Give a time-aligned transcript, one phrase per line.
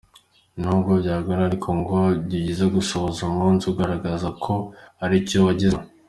[0.59, 4.53] Nubwo byagorana ariko ngo ni byiza gusoza umunsi ugaragaza ko
[5.01, 5.81] hari icyo wagezeho.